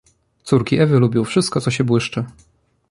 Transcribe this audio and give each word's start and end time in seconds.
"Córki 0.43 0.79
Ewy 0.79 0.99
lubią 0.99 1.23
wszystko 1.23 1.61
co 1.61 1.71
się 1.71 1.83
błyszczy." 1.83 2.25